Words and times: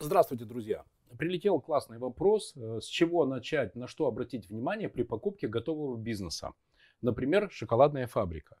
Здравствуйте, 0.00 0.44
друзья! 0.44 0.84
Прилетел 1.18 1.60
классный 1.60 1.98
вопрос, 1.98 2.52
э, 2.56 2.80
с 2.80 2.86
чего 2.86 3.24
начать, 3.26 3.74
на 3.74 3.86
что 3.86 4.06
обратить 4.06 4.48
внимание 4.48 4.88
при 4.88 5.02
покупке 5.02 5.48
готового 5.48 5.96
бизнеса. 5.96 6.52
Например, 7.00 7.48
шоколадная 7.50 8.06
фабрика. 8.06 8.56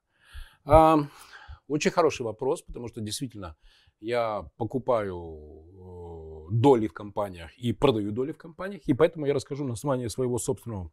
Очень 1.68 1.90
хороший 1.90 2.22
вопрос, 2.22 2.62
потому 2.62 2.88
что 2.88 3.00
действительно 3.00 3.56
я 4.00 4.50
покупаю 4.56 6.48
э, 6.50 6.54
доли 6.54 6.86
в 6.86 6.92
компаниях 6.92 7.56
и 7.56 7.72
продаю 7.72 8.12
доли 8.12 8.32
в 8.32 8.38
компаниях, 8.38 8.82
и 8.86 8.94
поэтому 8.94 9.26
я 9.26 9.34
расскажу 9.34 9.64
на 9.64 9.74
основании 9.74 10.08
своего 10.08 10.38
собственного 10.38 10.90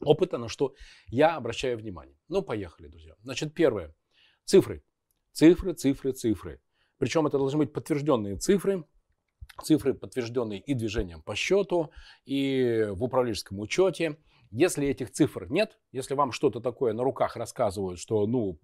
опыта, 0.00 0.38
на 0.38 0.48
что 0.48 0.74
я 1.08 1.36
обращаю 1.36 1.78
внимание. 1.78 2.16
Ну, 2.28 2.42
поехали, 2.42 2.88
друзья. 2.88 3.14
Значит, 3.22 3.54
первое. 3.54 3.94
Цифры. 4.48 4.82
Цифры, 5.32 5.74
цифры, 5.74 6.12
цифры. 6.12 6.58
Причем 6.96 7.26
это 7.26 7.36
должны 7.36 7.58
быть 7.58 7.72
подтвержденные 7.74 8.38
цифры, 8.38 8.86
цифры, 9.62 9.92
подтвержденные 9.92 10.58
и 10.58 10.72
движением 10.72 11.20
по 11.20 11.34
счету, 11.34 11.90
и 12.24 12.88
в 12.92 13.04
управленческом 13.04 13.60
учете. 13.60 14.16
Если 14.50 14.88
этих 14.88 15.10
цифр 15.10 15.48
нет, 15.50 15.78
если 15.92 16.14
вам 16.14 16.32
что-то 16.32 16.60
такое 16.60 16.94
на 16.94 17.04
руках 17.04 17.36
рассказывают, 17.36 18.00
что 18.00 18.26
ну 18.26 18.58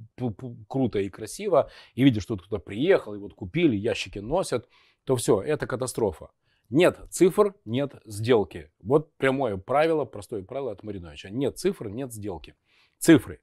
круто 0.68 1.00
и 1.00 1.10
красиво, 1.10 1.70
и 1.94 2.02
видишь, 2.02 2.22
что 2.22 2.38
кто-то 2.38 2.56
приехал, 2.60 3.14
и 3.14 3.18
вот 3.18 3.34
купили, 3.34 3.76
ящики 3.76 4.20
носят, 4.20 4.70
то 5.04 5.16
все, 5.16 5.42
это 5.42 5.66
катастрофа. 5.66 6.30
Нет 6.70 6.98
цифр, 7.10 7.56
нет 7.66 7.96
сделки. 8.06 8.72
Вот 8.82 9.14
прямое 9.18 9.58
правило, 9.58 10.06
простое 10.06 10.44
правило 10.44 10.72
от 10.72 10.82
Мариновича. 10.82 11.28
Нет 11.28 11.58
цифр, 11.58 11.90
нет 11.90 12.10
сделки. 12.10 12.54
Цифры. 12.98 13.42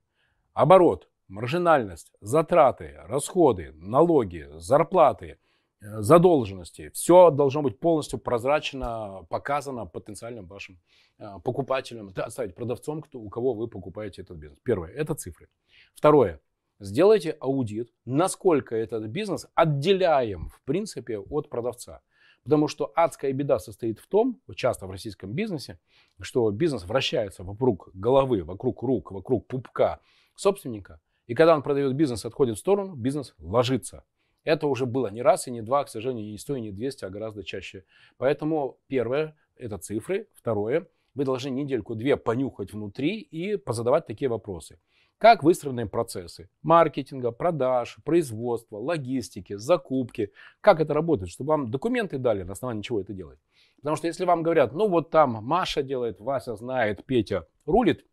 Оборот, 0.53 1.10
маржинальность, 1.31 2.12
затраты, 2.21 2.99
расходы, 3.08 3.73
налоги, 3.73 4.48
зарплаты– 4.58 5.38
Э, 5.81 6.02
задолженности. 6.02 6.90
Все 6.93 7.32
должно 7.32 7.63
быть 7.63 7.79
полностью 7.79 8.20
прозрачно 8.20 9.26
показано 9.29 9.88
потенциальным 9.88 10.46
вашим 10.46 10.79
э, 11.18 11.40
покупателям, 11.43 12.13
оставить 12.15 12.54
продавцом, 12.54 13.01
кто, 13.01 13.20
у 13.20 13.29
кого 13.29 13.54
вы 13.54 13.68
покупаете 13.68 14.21
этот 14.21 14.38
бизнес. 14.38 14.60
Первое, 14.63 14.91
это 14.91 15.15
цифры. 15.15 15.48
Второе, 15.96 16.40
сделайте 16.79 17.32
аудит, 17.32 17.91
насколько 18.05 18.76
этот 18.76 19.07
бизнес 19.07 19.48
отделяем, 19.55 20.49
в 20.49 20.62
принципе, 20.66 21.18
от 21.18 21.49
продавца. 21.49 22.01
Потому 22.43 22.68
что 22.68 22.91
адская 22.95 23.34
беда 23.34 23.57
состоит 23.57 23.99
в 23.99 24.05
том, 24.05 24.40
часто 24.55 24.85
в 24.85 24.91
российском 24.91 25.34
бизнесе, 25.34 25.79
что 26.20 26.51
бизнес 26.51 26.84
вращается 26.84 27.43
вокруг 27.43 27.90
головы, 27.95 28.43
вокруг 28.43 28.84
рук, 28.84 29.12
вокруг 29.12 29.48
пупка 29.48 29.99
собственника. 30.35 30.99
И 31.27 31.35
когда 31.35 31.55
он 31.55 31.63
продает 31.63 31.95
бизнес, 31.95 32.25
отходит 32.25 32.57
в 32.57 32.59
сторону, 32.59 32.95
бизнес 32.95 33.35
ложится. 33.39 34.03
Это 34.43 34.67
уже 34.67 34.85
было 34.85 35.07
не 35.07 35.21
раз 35.21 35.47
и 35.47 35.51
не 35.51 35.61
два, 35.61 35.83
к 35.83 35.89
сожалению, 35.89 36.25
не 36.25 36.37
100 36.37 36.55
и 36.55 36.61
не 36.61 36.71
200, 36.71 37.05
а 37.05 37.09
гораздо 37.09 37.43
чаще. 37.43 37.85
Поэтому 38.17 38.79
первое– 38.87 39.37
это 39.55 39.77
цифры. 39.77 40.27
Второе– 40.33 40.87
вы 41.13 41.25
должны 41.25 41.49
недельку-две 41.49 42.17
понюхать 42.17 42.73
внутри 42.73 43.19
и 43.19 43.57
позадавать 43.57 44.07
такие 44.07 44.29
вопросы. 44.29 44.79
Как 45.17 45.43
выстроены 45.43 45.87
процессы 45.87 46.49
маркетинга, 46.63 47.31
продаж, 47.31 47.97
производства, 48.03 48.77
логистики, 48.77 49.55
закупки. 49.55 50.31
Как 50.61 50.79
это 50.79 50.95
работает, 50.95 51.29
чтобы 51.29 51.49
вам 51.49 51.69
документы 51.69 52.17
дали, 52.17 52.41
на 52.41 52.53
основании 52.53 52.81
чего 52.81 53.01
это 53.01 53.13
делать. 53.13 53.37
Потому 53.77 53.97
что 53.97 54.07
если 54.07 54.25
вам 54.25 54.41
говорят, 54.41 54.73
ну 54.73 54.87
вот 54.87 55.11
там 55.11 55.31
Маша 55.43 55.83
делает, 55.83 56.19
Вася 56.19 56.55
знает, 56.55 57.05
Петя 57.05 57.45
рулит, 57.67 58.03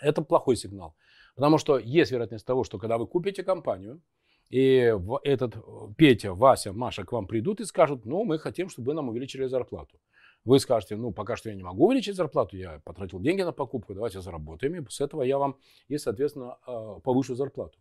это 0.00 0.22
плохой 0.22 0.54
сигнал. 0.54 0.94
Потому 1.36 1.58
что 1.58 1.78
есть 1.78 2.10
вероятность 2.10 2.46
того, 2.46 2.64
что 2.64 2.78
когда 2.78 2.98
вы 2.98 3.06
купите 3.06 3.44
компанию, 3.44 4.00
и 4.48 4.94
этот 5.22 5.56
э, 5.56 5.60
Петя, 5.96 6.32
Вася, 6.32 6.72
Маша 6.72 7.04
к 7.04 7.12
вам 7.12 7.26
придут 7.26 7.60
и 7.60 7.64
скажут, 7.64 8.04
ну, 8.04 8.24
мы 8.24 8.38
хотим, 8.38 8.68
чтобы 8.68 8.88
вы 8.88 8.94
нам 8.94 9.08
увеличили 9.08 9.46
зарплату. 9.46 9.98
Вы 10.44 10.60
скажете, 10.60 10.96
ну, 10.96 11.12
пока 11.12 11.36
что 11.36 11.50
я 11.50 11.56
не 11.56 11.62
могу 11.62 11.86
увеличить 11.86 12.14
зарплату, 12.14 12.56
я 12.56 12.80
потратил 12.84 13.20
деньги 13.20 13.42
на 13.42 13.52
покупку, 13.52 13.94
давайте 13.94 14.20
заработаем, 14.20 14.76
и 14.76 14.88
с 14.88 15.00
этого 15.00 15.22
я 15.22 15.38
вам 15.38 15.56
и, 15.88 15.98
соответственно, 15.98 16.58
э, 16.66 17.00
повышу 17.02 17.34
зарплату. 17.34 17.78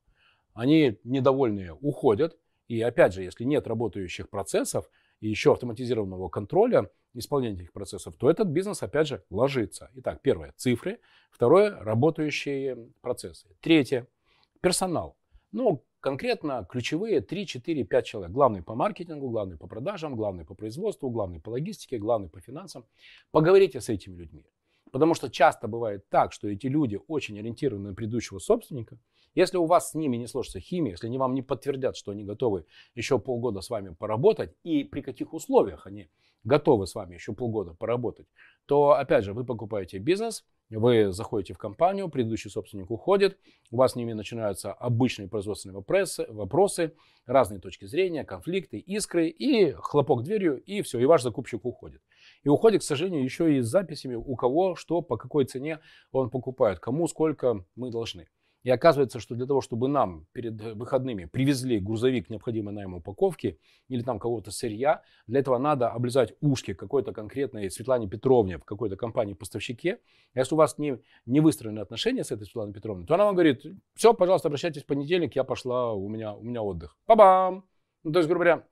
Они 0.54 1.00
недовольные 1.04 1.74
уходят, 1.74 2.38
и 2.68 2.82
опять 2.82 3.14
же, 3.14 3.24
если 3.24 3.44
нет 3.44 3.68
работающих 3.68 4.30
процессов 4.30 4.90
и 5.22 5.28
еще 5.28 5.54
автоматизированного 5.54 6.30
контроля 6.30 6.90
исполнения 7.14 7.56
этих 7.62 7.74
процессов, 7.74 8.16
то 8.18 8.30
этот 8.30 8.48
бизнес, 8.50 8.84
опять 8.84 9.08
же, 9.08 9.24
ложится. 9.30 9.90
Итак, 9.96 10.22
первое– 10.22 10.54
цифры. 10.58 11.00
Второе– 11.32 11.78
работающие 11.82 12.90
процессы. 13.02 13.48
Третье– 13.62 14.08
персонал. 14.62 15.18
Ну, 15.52 15.86
конкретно 16.00 16.66
ключевые 16.70 17.22
3, 17.22 17.48
4, 17.48 17.84
5 17.84 18.06
человек. 18.06 18.32
Главный 18.32 18.62
по 18.62 18.76
маркетингу, 18.76 19.30
главный 19.30 19.58
по 19.58 19.68
продажам, 19.68 20.16
главный 20.16 20.46
по 20.46 20.54
производству, 20.54 21.10
главный 21.10 21.40
по 21.40 21.50
логистике, 21.50 21.98
главный 21.98 22.30
по 22.30 22.42
финансам. 22.42 22.86
Поговорите 23.32 23.80
с 23.80 23.90
этими 23.90 24.16
людьми. 24.16 24.46
Потому 24.92 25.14
что 25.14 25.30
часто 25.30 25.68
бывает 25.68 26.08
так, 26.10 26.32
что 26.32 26.48
эти 26.48 26.68
люди 26.68 27.00
очень 27.08 27.40
ориентированы 27.40 27.90
на 27.90 27.96
предыдущего 27.96 28.40
собственника. 28.40 28.98
Если 29.36 29.58
у 29.58 29.66
вас 29.66 29.92
с 29.92 29.94
ними 29.94 30.16
не 30.16 30.28
сложится 30.28 30.62
химия, 30.62 30.92
если 30.94 31.08
они 31.08 31.18
вам 31.18 31.34
не 31.34 31.42
подтвердят, 31.42 31.98
что 31.98 32.12
они 32.12 32.24
готовы 32.24 32.66
еще 32.96 33.20
полгода 33.20 33.60
с 33.60 33.70
вами 33.70 33.94
поработать, 33.94 34.56
и 34.64 34.86
при 34.86 35.02
каких 35.02 35.34
условиях 35.34 35.86
они 35.86 36.10
готовы 36.46 36.88
с 36.88 36.96
вами 36.96 37.16
еще 37.16 37.34
полгода 37.34 37.74
поработать, 37.74 38.28
то, 38.66 38.92
опять 38.92 39.26
же, 39.26 39.34
вы 39.34 39.44
покупаете 39.44 39.98
бизнес, 39.98 40.46
вы 40.70 41.12
заходите 41.12 41.54
в 41.54 41.58
компанию, 41.58 42.08
предыдущий 42.10 42.50
собственник 42.50 42.90
уходит, 42.92 43.38
у 43.72 43.78
вас 43.78 43.92
с 43.92 43.96
ними 43.96 44.14
начинаются 44.14 44.72
обычные 44.72 45.28
производственные 45.28 45.76
вопросы, 45.76 46.26
вопросы 46.30 46.94
разные 47.26 47.60
точки 47.60 47.86
зрения, 47.86 48.24
конфликты, 48.24 48.78
искры, 48.78 49.28
и 49.28 49.72
хлопок 49.74 50.24
дверью, 50.24 50.62
и 50.64 50.82
все, 50.82 51.00
и 51.00 51.06
ваш 51.06 51.24
закупщик 51.24 51.66
уходит. 51.66 52.02
И 52.46 52.50
уходит, 52.50 52.82
к 52.82 52.84
сожалению, 52.86 53.24
еще 53.24 53.58
и 53.58 53.62
с 53.62 53.68
записями, 53.68 54.16
у 54.16 54.36
кого, 54.36 54.76
что, 54.76 55.02
по 55.02 55.18
какой 55.18 55.46
цене 55.46 55.80
он 56.12 56.30
покупает, 56.30 56.80
кому, 56.80 57.08
сколько 57.08 57.66
мы 57.76 57.90
должны. 57.90 58.28
И 58.62 58.70
оказывается, 58.72 59.20
что 59.20 59.36
для 59.36 59.46
того, 59.46 59.62
чтобы 59.62 59.88
нам 59.88 60.26
перед 60.32 60.60
выходными 60.60 61.26
привезли 61.26 61.80
грузовик 61.80 62.32
необходимой 62.32 62.74
на 62.74 62.82
ему 62.82 62.98
упаковки 62.98 63.60
или 63.90 64.02
там 64.02 64.18
кого-то 64.18 64.50
сырья, 64.50 65.04
для 65.28 65.40
этого 65.40 65.60
надо 65.60 65.90
облизать 65.90 66.34
ушки 66.42 66.74
какой-то 66.74 67.14
конкретной 67.14 67.70
Светлане 67.70 68.08
Петровне 68.08 68.58
в 68.58 68.64
какой-то 68.64 68.96
компании-поставщике. 68.96 70.00
Если 70.34 70.56
у 70.56 70.58
вас 70.58 70.80
не, 70.80 71.00
не 71.28 71.42
выстроены 71.42 71.80
отношения 71.80 72.24
с 72.24 72.32
этой 72.32 72.46
Светланой 72.46 72.74
Петровной, 72.74 73.06
то 73.06 73.14
она 73.14 73.26
вам 73.26 73.36
говорит, 73.36 73.64
все, 73.94 74.16
пожалуйста, 74.16 74.48
обращайтесь 74.48 74.84
в 74.84 74.88
понедельник, 74.88 75.36
я 75.36 75.44
пошла, 75.44 75.94
у 75.94 76.10
меня, 76.10 76.34
у 76.34 76.44
меня 76.44 76.64
отдых. 76.64 76.98
Па-бам! 77.06 77.66
Ну, 78.04 78.12
то 78.12 78.20
есть, 78.20 78.30
грубо 78.30 78.46
говоря, 78.46 78.68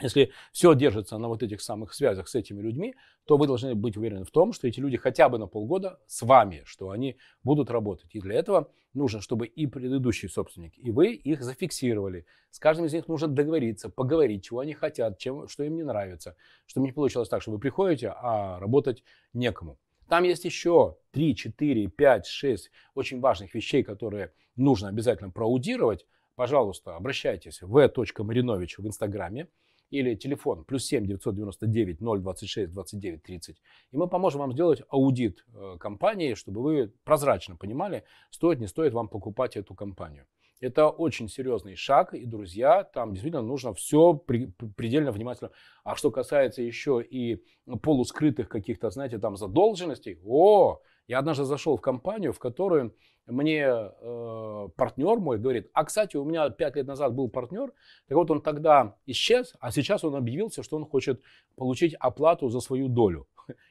если 0.00 0.32
все 0.52 0.74
держится 0.74 1.18
на 1.18 1.28
вот 1.28 1.42
этих 1.42 1.60
самых 1.60 1.92
связях 1.92 2.28
с 2.28 2.34
этими 2.34 2.60
людьми, 2.60 2.94
то 3.26 3.36
вы 3.36 3.46
должны 3.46 3.74
быть 3.74 3.96
уверены 3.96 4.24
в 4.24 4.30
том, 4.30 4.52
что 4.52 4.68
эти 4.68 4.80
люди 4.80 4.96
хотя 4.96 5.28
бы 5.28 5.38
на 5.38 5.46
полгода 5.46 6.00
с 6.06 6.22
вами, 6.22 6.62
что 6.64 6.90
они 6.90 7.16
будут 7.42 7.70
работать. 7.70 8.14
И 8.14 8.20
для 8.20 8.36
этого 8.36 8.70
нужно, 8.94 9.20
чтобы 9.20 9.46
и 9.46 9.66
предыдущий 9.66 10.28
собственник, 10.28 10.72
и 10.76 10.90
вы 10.90 11.12
их 11.12 11.42
зафиксировали. 11.42 12.26
С 12.50 12.58
каждым 12.58 12.86
из 12.86 12.92
них 12.92 13.08
нужно 13.08 13.28
договориться, 13.28 13.90
поговорить, 13.90 14.44
чего 14.44 14.60
они 14.60 14.72
хотят, 14.72 15.18
чем, 15.18 15.48
что 15.48 15.64
им 15.64 15.76
не 15.76 15.82
нравится. 15.82 16.36
Чтобы 16.66 16.86
не 16.86 16.92
получилось 16.92 17.28
так, 17.28 17.42
что 17.42 17.50
вы 17.50 17.58
приходите, 17.58 18.08
а 18.16 18.58
работать 18.60 19.02
некому. 19.32 19.78
Там 20.08 20.24
есть 20.24 20.44
еще 20.44 20.96
3, 21.10 21.34
4, 21.34 21.88
5, 21.88 22.26
6 22.26 22.70
очень 22.94 23.20
важных 23.20 23.54
вещей, 23.54 23.82
которые 23.82 24.32
нужно 24.56 24.88
обязательно 24.88 25.30
проаудировать. 25.30 26.06
Пожалуйста, 26.34 26.96
обращайтесь 26.96 27.60
в 27.60 27.68
v.marinovich 27.68 28.74
в 28.78 28.86
Инстаграме 28.86 29.48
или 29.90 30.14
телефон 30.14 30.64
плюс 30.64 30.84
7 30.86 31.06
999 31.06 31.98
026 31.98 32.72
29 32.72 33.22
30. 33.22 33.56
И 33.92 33.96
мы 33.96 34.08
поможем 34.08 34.40
вам 34.40 34.52
сделать 34.52 34.82
аудит 34.88 35.44
э, 35.54 35.76
компании, 35.78 36.34
чтобы 36.34 36.62
вы 36.62 36.92
прозрачно 37.04 37.56
понимали, 37.56 38.04
стоит, 38.30 38.60
не 38.60 38.66
стоит 38.66 38.92
вам 38.92 39.08
покупать 39.08 39.56
эту 39.56 39.74
компанию. 39.74 40.26
Это 40.60 40.88
очень 40.88 41.28
серьезный 41.28 41.76
шаг, 41.76 42.14
и, 42.14 42.26
друзья, 42.26 42.82
там 42.82 43.12
действительно 43.12 43.42
нужно 43.42 43.74
все 43.74 44.14
предельно 44.14 45.12
внимательно. 45.12 45.52
А 45.84 45.94
что 45.94 46.10
касается 46.10 46.62
еще 46.62 47.00
и 47.00 47.44
полускрытых 47.82 48.48
каких-то, 48.48 48.90
знаете, 48.90 49.18
там 49.18 49.36
задолженностей, 49.36 50.18
о, 50.24 50.80
я 51.08 51.18
однажды 51.18 51.44
зашел 51.44 51.76
в 51.76 51.80
компанию, 51.80 52.32
в 52.32 52.38
которую 52.38 52.94
мне 53.26 53.66
э, 53.66 54.68
партнер 54.76 55.18
мой 55.18 55.38
говорит, 55.38 55.70
а, 55.72 55.84
кстати, 55.84 56.16
у 56.16 56.24
меня 56.24 56.48
пять 56.50 56.76
лет 56.76 56.86
назад 56.86 57.14
был 57.14 57.28
партнер, 57.28 57.72
так 58.06 58.16
вот 58.16 58.30
он 58.30 58.40
тогда 58.40 58.96
исчез, 59.06 59.54
а 59.60 59.70
сейчас 59.70 60.04
он 60.04 60.14
объявился, 60.14 60.62
что 60.62 60.76
он 60.76 60.84
хочет 60.86 61.20
получить 61.56 61.94
оплату 61.94 62.48
за 62.48 62.60
свою 62.60 62.88
долю. 62.88 63.26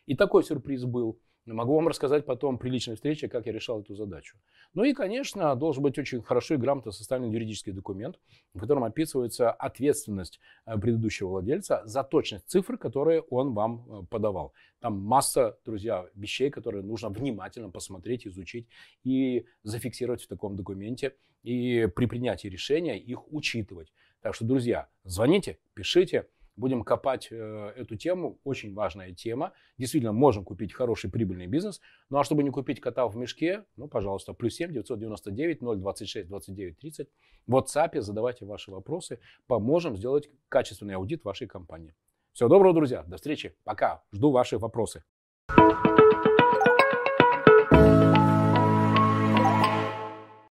И 0.05 0.15
такой 0.15 0.43
сюрприз 0.43 0.85
был. 0.85 1.19
Могу 1.53 1.75
вам 1.75 1.87
рассказать 1.87 2.25
потом 2.25 2.57
при 2.57 2.69
личной 2.69 2.95
встрече, 2.95 3.29
как 3.29 3.45
я 3.45 3.53
решал 3.53 3.79
эту 3.79 3.95
задачу. 3.95 4.37
Ну 4.73 4.83
и, 4.83 4.93
конечно, 4.93 5.55
должен 5.55 5.81
быть 5.81 5.97
очень 5.97 6.21
хорошо 6.21 6.55
и 6.55 6.57
грамотно 6.57 6.91
составлен 6.91 7.31
юридический 7.31 7.71
документ, 7.71 8.19
в 8.53 8.59
котором 8.59 8.83
описывается 8.83 9.51
ответственность 9.51 10.41
э, 10.65 10.77
предыдущего 10.77 11.29
владельца 11.29 11.83
за 11.85 12.03
точность 12.03 12.49
цифр, 12.49 12.77
которые 12.77 13.21
он 13.21 13.53
вам 13.53 13.85
э, 13.87 14.05
подавал. 14.09 14.53
Там 14.81 14.99
масса, 14.99 15.57
друзья, 15.65 16.05
вещей, 16.15 16.49
которые 16.49 16.83
нужно 16.83 17.09
внимательно 17.09 17.69
посмотреть, 17.69 18.27
изучить 18.27 18.67
и 19.05 19.45
зафиксировать 19.63 20.23
в 20.23 20.27
таком 20.27 20.57
документе. 20.57 21.15
И 21.43 21.87
при 21.95 22.07
принятии 22.07 22.49
решения 22.49 22.99
их 22.99 23.31
учитывать. 23.31 23.93
Так 24.21 24.35
что, 24.35 24.43
друзья, 24.43 24.89
звоните, 25.05 25.59
пишите. 25.73 26.27
Будем 26.57 26.83
копать 26.83 27.27
э, 27.31 27.73
эту 27.75 27.95
тему. 27.95 28.39
Очень 28.43 28.73
важная 28.73 29.13
тема. 29.13 29.53
Действительно, 29.77 30.11
можем 30.11 30.43
купить 30.43 30.73
хороший 30.73 31.09
прибыльный 31.09 31.47
бизнес. 31.47 31.79
Ну 32.09 32.17
а 32.17 32.23
чтобы 32.23 32.43
не 32.43 32.49
купить 32.49 32.81
кота 32.81 33.07
в 33.07 33.15
мешке, 33.15 33.63
ну, 33.75 33.87
пожалуйста, 33.87 34.33
плюс 34.33 34.55
7 34.55 34.73
999 34.73 35.59
026 35.59 36.27
29 36.27 36.79
30. 36.79 37.09
В 37.45 37.55
WhatsApp 37.55 38.01
задавайте 38.01 38.45
ваши 38.45 38.71
вопросы. 38.71 39.19
Поможем 39.45 39.95
сделать 39.95 40.29
качественный 40.49 40.95
аудит 40.95 41.23
вашей 41.23 41.47
компании. 41.47 41.93
Всего 42.33 42.49
доброго, 42.49 42.73
друзья. 42.73 43.03
До 43.03 43.17
встречи. 43.17 43.55
Пока. 43.63 44.03
Жду 44.11 44.31
ваши 44.31 44.57
вопросы. 44.57 45.03
thank 45.49 45.85
you 45.85 46.46